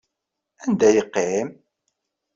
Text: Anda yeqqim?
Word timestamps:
Anda 0.63 0.87
yeqqim? 0.95 1.49